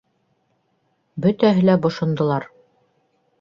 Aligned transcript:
Бөтәһе 1.25 1.61
лә 1.67 1.75
бошондолар. 1.85 2.49